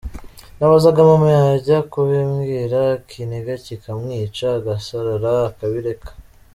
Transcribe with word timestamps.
Nabazaga 0.57 1.01
mama 1.11 1.27
yajya 1.37 1.77
kubimbwira 1.91 2.79
ikiniga 2.99 3.53
kikamwica 3.65 4.45
agasarara 4.59 5.31
akabireka. 5.49 6.09